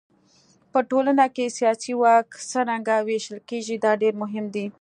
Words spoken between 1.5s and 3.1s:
سیاسي واک څرنګه